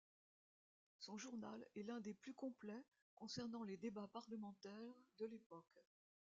Son 0.97 1.15
journal 1.19 1.63
est 1.75 1.83
l'un 1.83 1.99
des 2.01 2.15
plus 2.15 2.33
complets 2.33 2.83
concernant 3.13 3.61
les 3.63 3.77
débats 3.77 4.09
parlementaires 4.11 4.95
de 5.19 5.27
l'époque. 5.27 5.79